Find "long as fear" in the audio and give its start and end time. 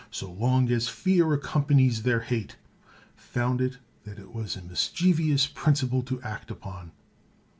0.31-1.31